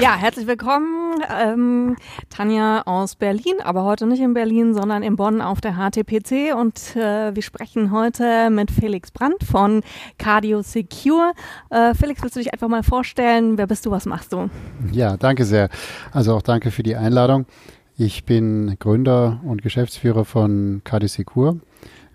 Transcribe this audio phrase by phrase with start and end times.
[0.00, 1.96] Ja, herzlich willkommen, ähm,
[2.30, 6.94] Tanja aus Berlin, aber heute nicht in Berlin, sondern in Bonn auf der HTPC und
[6.94, 9.82] äh, wir sprechen heute mit Felix Brandt von
[10.16, 11.32] Cardio Secure.
[11.70, 13.58] Äh, Felix, willst du dich einfach mal vorstellen?
[13.58, 13.90] Wer bist du?
[13.90, 14.48] Was machst du?
[14.92, 15.68] Ja, danke sehr.
[16.12, 17.46] Also auch danke für die Einladung.
[17.96, 21.58] Ich bin Gründer und Geschäftsführer von Cardio Secure.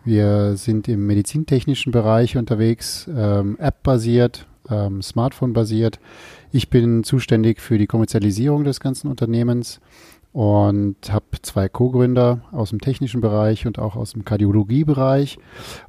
[0.06, 6.00] Wir sind im medizintechnischen Bereich unterwegs, ähm, App-basiert, ähm, Smartphone-basiert.
[6.56, 9.82] Ich bin zuständig für die Kommerzialisierung des ganzen Unternehmens
[10.34, 15.40] und habe zwei Co-Gründer aus dem technischen Bereich und auch aus dem Kardiologiebereich.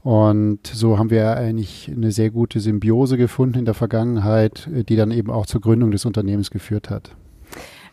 [0.02, 5.10] Und so haben wir eigentlich eine sehr gute Symbiose gefunden in der Vergangenheit, die dann
[5.10, 7.15] eben auch zur Gründung des Unternehmens geführt hat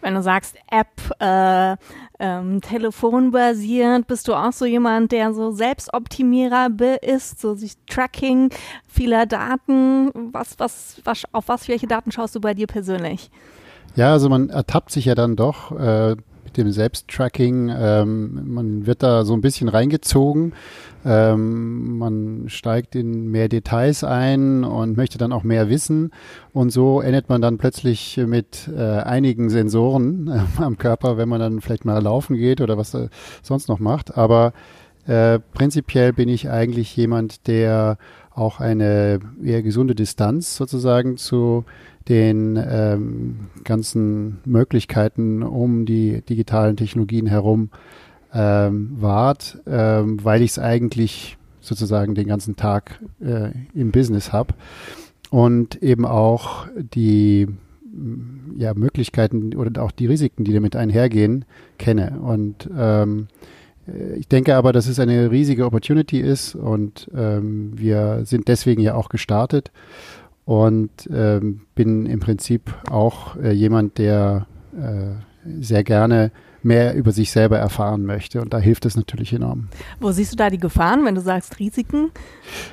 [0.02, 1.76] wenn du sagst App, äh,
[2.20, 6.70] ähm, telefonbasiert, bist du auch so jemand, der so Selbstoptimierer
[7.02, 8.50] ist, so sich Tracking
[8.88, 10.12] vieler Daten.
[10.32, 13.32] Was, was, was, auf was, welche Daten schaust du bei dir persönlich?
[13.96, 16.16] Ja, also man ertappt sich ja dann doch äh,
[16.52, 17.72] mit dem Selbsttracking.
[17.74, 20.54] Ähm, man wird da so ein bisschen reingezogen.
[21.06, 26.12] Ähm, man steigt in mehr Details ein und möchte dann auch mehr wissen.
[26.52, 31.40] Und so endet man dann plötzlich mit äh, einigen Sensoren äh, am Körper, wenn man
[31.40, 33.10] dann vielleicht mal laufen geht oder was er
[33.42, 34.18] sonst noch macht.
[34.18, 34.52] Aber
[35.08, 37.98] äh, prinzipiell bin ich eigentlich jemand, der
[38.34, 41.66] auch eine eher gesunde Distanz sozusagen zu
[42.08, 47.70] den ähm, ganzen Möglichkeiten um die digitalen Technologien herum
[48.34, 54.54] ähm, wart, ähm, weil ich es eigentlich sozusagen den ganzen Tag äh, im Business habe
[55.30, 57.48] und eben auch die
[58.58, 61.46] ja, Möglichkeiten oder auch die Risiken, die damit einhergehen,
[61.78, 62.20] kenne.
[62.22, 63.28] Und ähm,
[64.16, 68.96] ich denke aber, dass es eine riesige Opportunity ist und ähm, wir sind deswegen ja
[68.96, 69.72] auch gestartet
[70.52, 76.32] und ähm, bin im Prinzip auch äh, jemand, der äh, sehr gerne
[76.64, 78.42] mehr über sich selber erfahren möchte.
[78.42, 79.68] Und da hilft es natürlich enorm.
[80.00, 82.12] Wo siehst du da die Gefahren, wenn du sagst Risiken?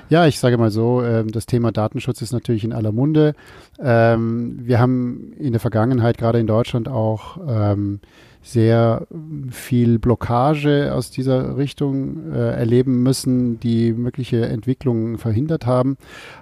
[0.09, 3.35] Ja, ich sage mal so, äh, das Thema Datenschutz ist natürlich in aller Munde.
[3.81, 8.01] Ähm, wir haben in der Vergangenheit, gerade in Deutschland, auch ähm,
[8.43, 9.07] sehr
[9.51, 15.97] viel Blockage aus dieser Richtung äh, erleben müssen, die mögliche Entwicklungen verhindert haben.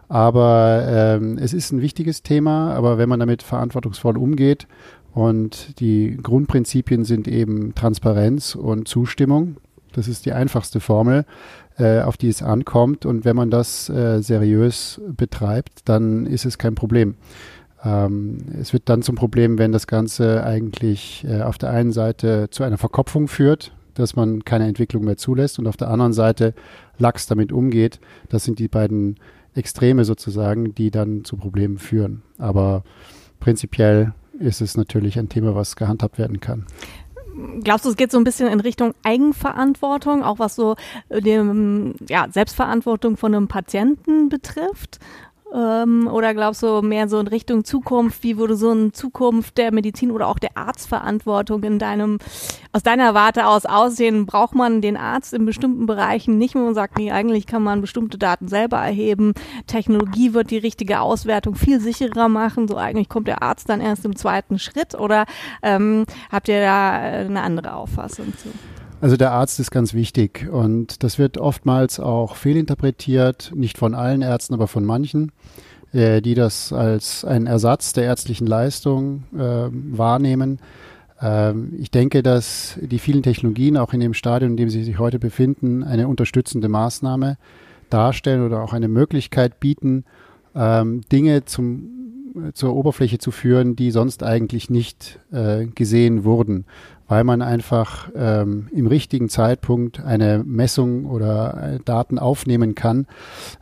[0.08, 4.68] Aber ähm, es ist ein wichtiges Thema, aber wenn man damit verantwortungsvoll umgeht
[5.16, 9.56] und die Grundprinzipien sind eben Transparenz und Zustimmung.
[9.94, 11.24] Das ist die einfachste Formel,
[11.78, 13.06] äh, auf die es ankommt.
[13.06, 17.14] Und wenn man das äh, seriös betreibt, dann ist es kein Problem.
[17.82, 22.48] Ähm, es wird dann zum Problem, wenn das Ganze eigentlich äh, auf der einen Seite
[22.50, 26.52] zu einer Verkopfung führt, dass man keine Entwicklung mehr zulässt und auf der anderen Seite
[26.98, 28.00] lax damit umgeht.
[28.28, 29.16] Das sind die beiden
[29.54, 32.20] Extreme sozusagen, die dann zu Problemen führen.
[32.36, 32.84] Aber
[33.40, 36.66] prinzipiell ist es natürlich ein Thema, was gehandhabt werden kann.
[37.62, 40.76] Glaubst du, es geht so ein bisschen in Richtung Eigenverantwortung, auch was so
[41.10, 44.98] äh, dem, ja, Selbstverantwortung von einem Patienten betrifft?
[45.54, 48.22] Ähm, oder glaubst du mehr so in Richtung Zukunft?
[48.24, 52.18] Wie würde so eine Zukunft der Medizin oder auch der Arztverantwortung in deinem,
[52.72, 54.26] aus deiner Warte aus aussehen?
[54.26, 57.80] Braucht man den Arzt in bestimmten Bereichen nicht mehr und sagt, nee, eigentlich kann man
[57.80, 59.34] bestimmte Daten selber erheben.
[59.66, 62.66] Technologie wird die richtige Auswertung viel sicherer machen.
[62.66, 65.26] So eigentlich kommt der Arzt dann erst im zweiten Schritt oder
[65.62, 68.48] ähm, habt ihr da eine andere Auffassung zu?
[69.06, 74.20] Also der Arzt ist ganz wichtig und das wird oftmals auch fehlinterpretiert, nicht von allen
[74.20, 75.30] Ärzten, aber von manchen,
[75.92, 80.58] äh, die das als einen Ersatz der ärztlichen Leistung äh, wahrnehmen.
[81.22, 84.98] Ähm, ich denke, dass die vielen Technologien auch in dem Stadium, in dem sie sich
[84.98, 87.38] heute befinden, eine unterstützende Maßnahme
[87.90, 90.04] darstellen oder auch eine Möglichkeit bieten,
[90.56, 91.92] ähm, Dinge zum
[92.52, 96.66] zur Oberfläche zu führen, die sonst eigentlich nicht äh, gesehen wurden
[97.08, 103.06] weil man einfach ähm, im richtigen Zeitpunkt eine Messung oder äh, Daten aufnehmen kann,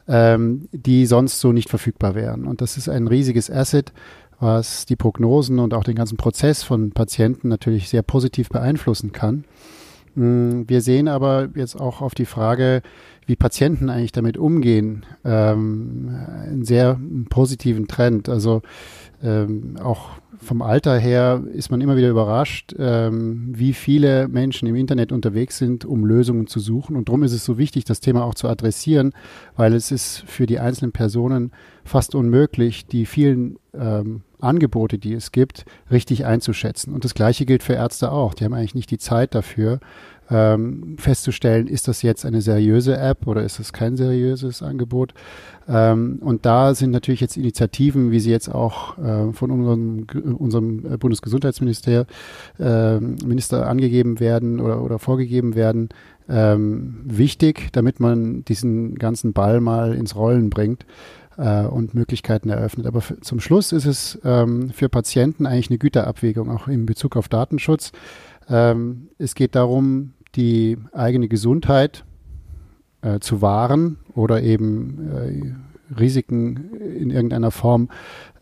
[0.08, 2.46] ähm, die sonst so nicht verfügbar wären.
[2.46, 3.93] Und das ist ein riesiges Asset,
[4.41, 9.44] was die Prognosen und auch den ganzen Prozess von Patienten natürlich sehr positiv beeinflussen kann.
[10.14, 12.82] Mm, wir sehen aber jetzt auch auf die Frage,
[13.26, 16.11] wie Patienten eigentlich damit umgehen, ähm,
[16.43, 16.99] einen sehr
[17.31, 18.29] positiven Trend.
[18.29, 18.62] Also
[19.23, 24.75] ähm, auch vom Alter her ist man immer wieder überrascht, ähm, wie viele Menschen im
[24.75, 26.97] Internet unterwegs sind, um Lösungen zu suchen.
[26.97, 29.12] Und darum ist es so wichtig, das Thema auch zu adressieren,
[29.56, 31.53] weil es ist für die einzelnen Personen
[31.85, 36.93] fast unmöglich, die vielen ähm, Angebote, die es gibt, richtig einzuschätzen.
[36.93, 38.35] Und das Gleiche gilt für Ärzte auch.
[38.35, 39.81] Die haben eigentlich nicht die Zeit dafür,
[40.31, 45.15] ähm, festzustellen, ist das jetzt eine seriöse App oder ist es kein seriöses Angebot.
[45.69, 50.06] Ähm, und da sind natürlich jetzt Initiativen, wie sie jetzt auch äh, von unserem,
[50.37, 52.06] unserem Bundesgesundheitsminister
[52.59, 55.88] äh, angegeben werden oder, oder vorgegeben werden,
[56.29, 60.87] ähm, wichtig, damit man diesen ganzen Ball mal ins Rollen bringt
[61.37, 62.87] äh, und Möglichkeiten eröffnet.
[62.87, 67.29] Aber zum Schluss ist es ähm, für Patienten eigentlich eine Güterabwägung, auch in Bezug auf
[67.29, 67.93] Datenschutz.
[68.49, 72.06] Ähm, es geht darum, die eigene Gesundheit
[73.02, 75.52] äh, zu wahren oder eben äh,
[75.99, 77.88] Risiken in irgendeiner Form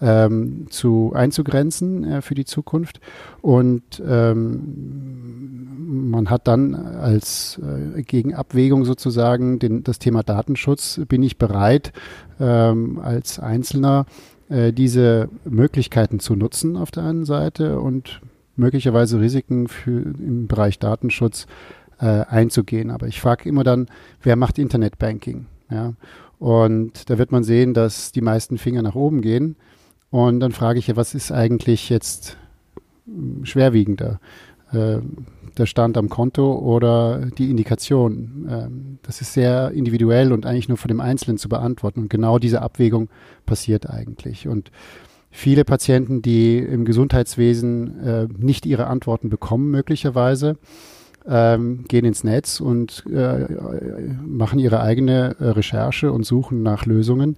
[0.01, 3.01] ähm, zu einzugrenzen äh, für die Zukunft.
[3.41, 11.01] Und ähm, man hat dann als äh, Gegenabwägung sozusagen den, das Thema Datenschutz.
[11.09, 11.93] Bin ich bereit,
[12.41, 14.07] ähm, als Einzelner
[14.49, 18.21] äh, diese Möglichkeiten zu nutzen auf der einen Seite und
[18.57, 21.47] möglicherweise Risiken für, im Bereich Datenschutz
[22.01, 22.91] äh, einzugehen.
[22.91, 23.87] Aber ich frage immer dann,
[24.23, 25.47] wer macht Internetbanking?
[25.71, 25.95] Ja?
[26.39, 29.57] Und da wird man sehen, dass die meisten Finger nach oben gehen.
[30.11, 32.37] Und dann frage ich ja, was ist eigentlich jetzt
[33.07, 34.21] hm, schwerwiegender?
[34.73, 34.99] Äh,
[35.59, 38.49] der Stand am Konto oder die Indikation?
[38.51, 42.01] Ähm, das ist sehr individuell und eigentlich nur von dem Einzelnen zu beantworten.
[42.01, 43.09] Und genau diese Abwägung
[43.47, 44.49] passiert eigentlich.
[44.49, 44.71] Und
[45.33, 50.57] viele Patienten, die im Gesundheitswesen äh, nicht ihre Antworten bekommen, möglicherweise,
[51.27, 53.47] ähm, gehen ins Netz und äh,
[54.25, 57.37] machen ihre eigene äh, Recherche und suchen nach Lösungen.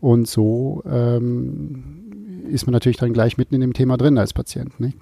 [0.00, 4.80] Und so ähm, ist man natürlich dann gleich mitten in dem Thema drin als Patient.
[4.80, 4.96] Nicht?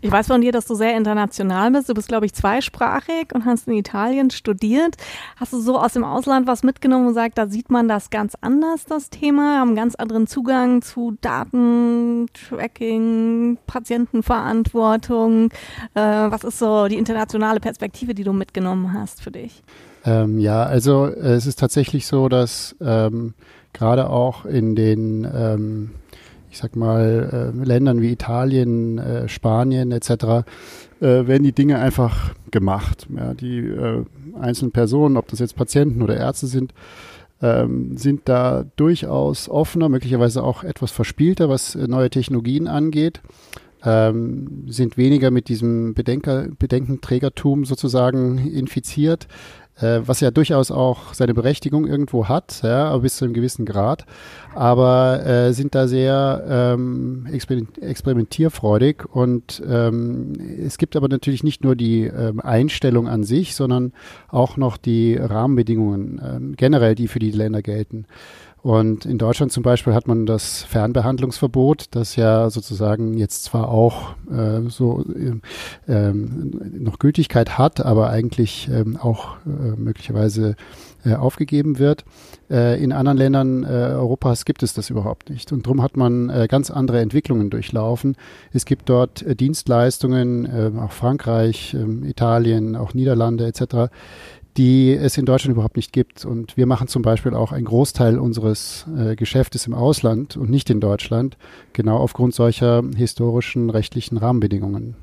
[0.00, 1.88] Ich weiß von dir, dass du sehr international bist.
[1.88, 4.96] Du bist, glaube ich, zweisprachig und hast in Italien studiert.
[5.36, 8.34] Hast du so aus dem Ausland was mitgenommen und gesagt, da sieht man das ganz
[8.40, 15.50] anders, das Thema, haben einen ganz anderen Zugang zu Daten, Tracking, Patientenverantwortung.
[15.94, 19.62] Äh, was ist so die internationale Perspektive, die du mitgenommen hast für dich?
[20.04, 23.34] Ähm, ja, also es ist tatsächlich so, dass ähm,
[23.72, 25.90] gerade auch in den ähm,
[26.56, 30.08] ich sag mal, äh, Ländern wie Italien, äh, Spanien etc.
[30.10, 33.06] Äh, werden die Dinge einfach gemacht.
[33.14, 34.06] Ja, die äh,
[34.40, 36.72] einzelnen Personen, ob das jetzt Patienten oder Ärzte sind,
[37.42, 43.20] ähm, sind da durchaus offener, möglicherweise auch etwas verspielter, was äh, neue Technologien angeht.
[43.84, 49.28] Ähm, sind weniger mit diesem Bedenker, Bedenkenträgertum sozusagen infiziert,
[49.80, 53.66] äh, was ja durchaus auch seine Berechtigung irgendwo hat, ja, aber bis zu einem gewissen
[53.66, 54.06] Grad,
[54.54, 57.26] aber äh, sind da sehr ähm,
[57.80, 60.32] experimentierfreudig und ähm,
[60.64, 63.92] es gibt aber natürlich nicht nur die ähm, Einstellung an sich, sondern
[64.28, 68.06] auch noch die Rahmenbedingungen ähm, generell, die für die Länder gelten.
[68.66, 74.16] Und in Deutschland zum Beispiel hat man das Fernbehandlungsverbot, das ja sozusagen jetzt zwar auch
[74.28, 75.04] äh, so
[75.86, 80.56] äh, äh, noch Gültigkeit hat, aber eigentlich ähm, auch äh, möglicherweise
[81.04, 82.04] äh, aufgegeben wird.
[82.50, 85.52] Äh, in anderen Ländern Europas gibt es das überhaupt nicht.
[85.52, 88.16] Und darum hat man ganz andere Entwicklungen durchlaufen.
[88.52, 93.92] Es gibt dort Dienstleistungen, auch Frankreich, ähm, Italien, auch Niederlande etc.,
[94.56, 96.24] die es in Deutschland überhaupt nicht gibt.
[96.24, 100.70] Und wir machen zum Beispiel auch einen Großteil unseres äh, Geschäftes im Ausland und nicht
[100.70, 101.36] in Deutschland,
[101.72, 104.96] genau aufgrund solcher historischen rechtlichen Rahmenbedingungen.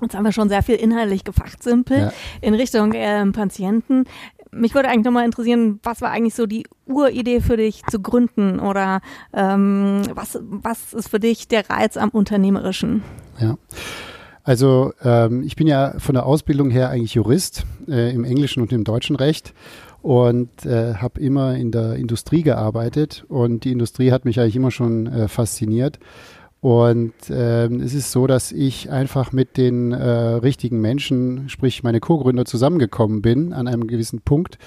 [0.00, 2.12] Jetzt haben wir schon sehr viel inhaltlich gefachsimpelt ja.
[2.40, 4.04] in Richtung äh, Patienten.
[4.50, 8.60] Mich würde eigentlich nochmal interessieren, was war eigentlich so die Uridee für dich zu gründen
[8.60, 9.00] oder
[9.32, 13.02] ähm, was, was ist für dich der Reiz am Unternehmerischen?
[13.40, 13.56] Ja.
[14.44, 18.72] Also ähm, ich bin ja von der Ausbildung her eigentlich Jurist äh, im englischen und
[18.72, 19.54] im deutschen Recht
[20.02, 24.70] und äh, habe immer in der Industrie gearbeitet und die Industrie hat mich eigentlich immer
[24.70, 25.98] schon äh, fasziniert.
[26.60, 32.00] Und äh, es ist so, dass ich einfach mit den äh, richtigen Menschen, sprich meine
[32.00, 34.58] Co-Gründer, zusammengekommen bin an einem gewissen Punkt.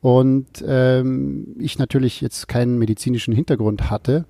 [0.00, 4.24] Und ähm, ich natürlich jetzt keinen medizinischen Hintergrund hatte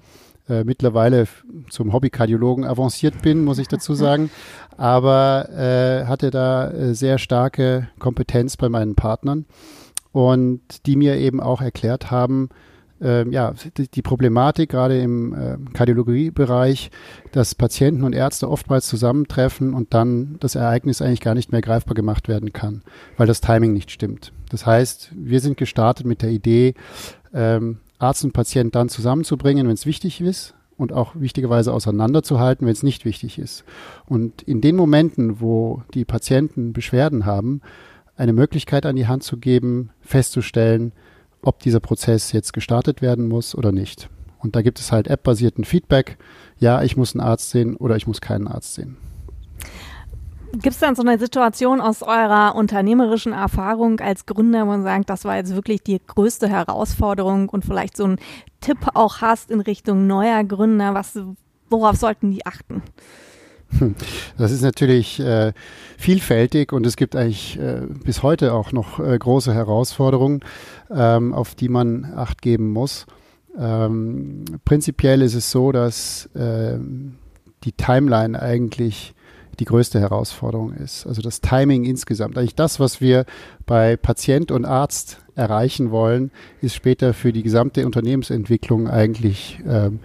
[0.48, 1.26] äh, mittlerweile
[1.70, 4.30] zum Hobbykardiologen avanciert bin, muss ich dazu sagen,
[4.76, 9.46] aber äh, hatte da äh, sehr starke Kompetenz bei meinen Partnern
[10.12, 12.48] und die mir eben auch erklärt haben,
[13.02, 16.90] äh, ja, die, die, Problematik gerade im äh, Kardiologiebereich,
[17.32, 21.94] dass Patienten und Ärzte oftmals zusammentreffen und dann das Ereignis eigentlich gar nicht mehr greifbar
[21.94, 22.82] gemacht werden kann,
[23.16, 24.32] weil das Timing nicht stimmt.
[24.50, 26.74] Das heißt, wir sind gestartet mit der Idee,
[27.34, 32.72] ähm, Arzt und Patient dann zusammenzubringen, wenn es wichtig ist und auch wichtigerweise auseinanderzuhalten, wenn
[32.72, 33.64] es nicht wichtig ist.
[34.06, 37.60] Und in den Momenten, wo die Patienten Beschwerden haben,
[38.16, 40.92] eine Möglichkeit an die Hand zu geben, festzustellen,
[41.42, 44.08] ob dieser Prozess jetzt gestartet werden muss oder nicht.
[44.38, 46.18] Und da gibt es halt app-basierten Feedback.
[46.58, 48.96] Ja, ich muss einen Arzt sehen oder ich muss keinen Arzt sehen.
[50.52, 55.08] Gibt es dann so eine Situation aus eurer unternehmerischen Erfahrung als Gründer, wo man sagt,
[55.08, 58.18] das war jetzt wirklich die größte Herausforderung und vielleicht so einen
[58.60, 61.18] Tipp auch hast in Richtung neuer Gründer, was,
[61.70, 62.82] worauf sollten die achten?
[64.36, 65.54] Das ist natürlich äh,
[65.96, 70.40] vielfältig und es gibt eigentlich äh, bis heute auch noch äh, große Herausforderungen,
[70.90, 73.06] ähm, auf die man Acht geben muss.
[73.58, 77.16] Ähm, prinzipiell ist es so, dass ähm,
[77.64, 79.14] die Timeline eigentlich
[79.58, 81.06] die größte Herausforderung ist.
[81.06, 82.38] Also das Timing insgesamt.
[82.38, 83.24] Eigentlich das, was wir
[83.66, 86.30] bei Patient und Arzt erreichen wollen,
[86.60, 90.00] ist später für die gesamte Unternehmensentwicklung eigentlich ähm,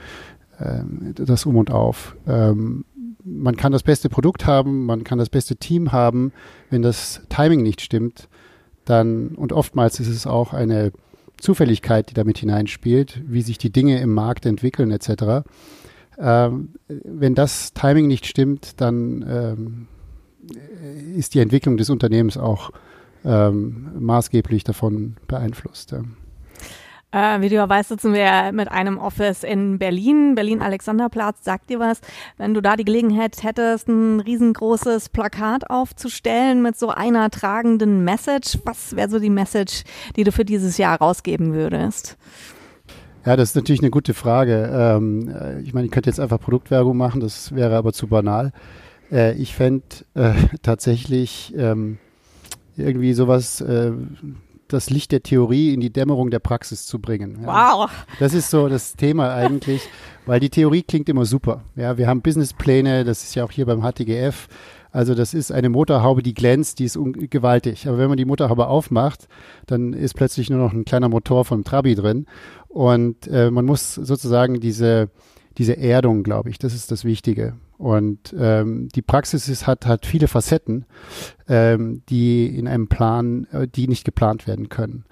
[0.59, 2.15] ähm, das Um und Auf.
[2.27, 2.85] Ähm,
[3.23, 6.31] man kann das beste Produkt haben, man kann das beste Team haben,
[6.69, 8.29] wenn das Timing nicht stimmt,
[8.85, 10.91] dann und oftmals ist es auch eine
[11.37, 15.45] Zufälligkeit, die damit hineinspielt, wie sich die Dinge im Markt entwickeln etc.
[16.19, 19.87] Ähm, wenn das Timing nicht stimmt, dann ähm,
[21.15, 22.71] ist die Entwicklung des Unternehmens auch
[23.25, 25.91] ähm, maßgeblich davon beeinflusst.
[25.91, 26.03] Ja.
[27.11, 31.43] Äh, wie du weißt, sitzen wir mit einem Office in Berlin, Berlin-Alexanderplatz.
[31.43, 32.01] Sagt dir was,
[32.37, 38.59] wenn du da die Gelegenheit hättest, ein riesengroßes Plakat aufzustellen mit so einer tragenden Message?
[38.65, 39.83] Was wäre so die Message,
[40.17, 42.17] die du für dieses Jahr rausgeben würdest?
[43.27, 44.71] Ja, das ist natürlich eine gute Frage.
[44.73, 48.53] Ähm, äh, ich meine, ich könnte jetzt einfach Produktwerbung machen, das wäre aber zu banal.
[49.11, 50.31] Äh, ich fände äh,
[50.61, 51.97] tatsächlich ähm,
[52.77, 53.91] irgendwie sowas, äh,
[54.69, 57.39] das Licht der Theorie in die Dämmerung der Praxis zu bringen.
[57.41, 57.73] Ja.
[57.73, 57.91] Wow.
[58.17, 59.89] Das ist so das Thema eigentlich,
[60.25, 61.65] weil die Theorie klingt immer super.
[61.75, 64.47] Ja, wir haben Businesspläne, das ist ja auch hier beim HTGF.
[64.91, 66.97] Also das ist eine Motorhaube, die glänzt, die ist
[67.29, 67.87] gewaltig.
[67.87, 69.27] Aber wenn man die Motorhaube aufmacht,
[69.65, 72.25] dann ist plötzlich nur noch ein kleiner Motor vom Trabi drin.
[72.77, 75.09] Und äh, man muss sozusagen diese,
[75.57, 77.55] diese Erdung, glaube ich, das ist das Wichtige.
[77.79, 80.85] Und ähm, die Praxis ist, hat, hat viele Facetten,
[81.47, 85.05] ähm, die in einem Plan, äh, die nicht geplant werden können.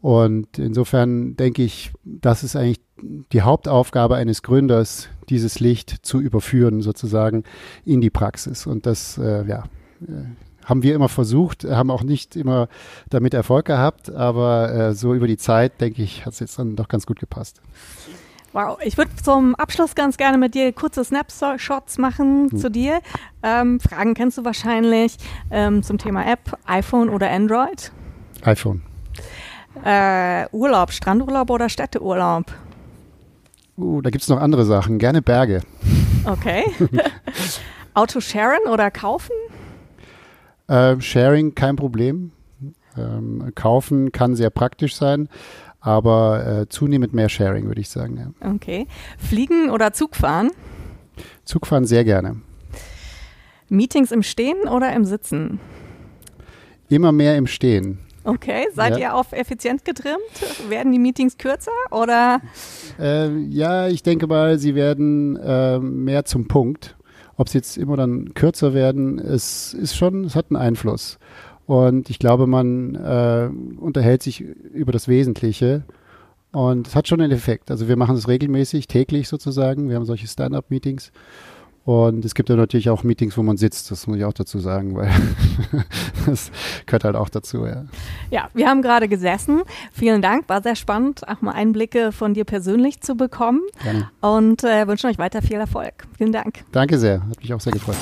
[0.00, 6.82] Und insofern denke ich, das ist eigentlich die Hauptaufgabe eines Gründers, dieses Licht zu überführen,
[6.82, 7.42] sozusagen
[7.84, 8.64] in die Praxis.
[8.64, 9.64] Und das, äh, ja,
[10.02, 10.22] äh,
[10.68, 12.68] haben wir immer versucht, haben auch nicht immer
[13.08, 16.76] damit Erfolg gehabt, aber äh, so über die Zeit, denke ich, hat es jetzt dann
[16.76, 17.60] doch ganz gut gepasst.
[18.52, 22.58] Wow, ich würde zum Abschluss ganz gerne mit dir kurze Snapshots machen hm.
[22.58, 23.00] zu dir.
[23.42, 25.16] Ähm, Fragen kennst du wahrscheinlich
[25.50, 27.92] ähm, zum Thema App, iPhone oder Android?
[28.42, 28.82] iPhone.
[29.84, 32.46] Äh, Urlaub, Strandurlaub oder Städteurlaub?
[33.76, 34.98] Uh, da gibt es noch andere Sachen.
[34.98, 35.62] Gerne Berge.
[36.24, 36.64] Okay.
[37.94, 39.32] Auto sharen oder kaufen?
[40.68, 42.32] Äh, Sharing kein Problem.
[42.96, 45.28] Ähm, kaufen kann sehr praktisch sein
[45.80, 48.34] aber äh, zunehmend mehr Sharing, würde ich sagen.
[48.42, 48.54] Ja.
[48.54, 48.86] Okay.
[49.18, 50.50] Fliegen oder Zugfahren?
[51.44, 52.36] Zugfahren sehr gerne.
[53.68, 55.60] Meetings im Stehen oder im Sitzen?
[56.88, 58.00] Immer mehr im Stehen.
[58.24, 58.98] Okay, seid ja.
[58.98, 60.18] ihr auf effizient getrimmt?
[60.68, 62.40] Werden die Meetings kürzer oder?
[62.98, 66.97] Äh, ja, ich denke mal, sie werden äh, mehr zum Punkt.
[67.38, 71.18] Ob sie jetzt immer dann kürzer werden, es ist schon, es hat einen Einfluss.
[71.66, 75.84] Und ich glaube, man äh, unterhält sich über das Wesentliche.
[76.50, 77.70] Und es hat schon einen Effekt.
[77.70, 79.88] Also wir machen es regelmäßig, täglich sozusagen.
[79.88, 81.12] Wir haben solche Stand-up-Meetings.
[81.88, 84.58] Und es gibt ja natürlich auch Meetings, wo man sitzt, das muss ich auch dazu
[84.58, 85.10] sagen, weil
[86.26, 86.50] das
[86.84, 87.86] gehört halt auch dazu, ja.
[88.30, 89.62] Ja, wir haben gerade gesessen.
[89.90, 93.62] Vielen Dank, war sehr spannend, auch mal Einblicke von dir persönlich zu bekommen.
[93.82, 94.10] Gerne.
[94.20, 96.06] Und äh, wünschen euch weiter viel Erfolg.
[96.18, 96.62] Vielen Dank.
[96.72, 97.96] Danke sehr, hat mich auch sehr gefreut.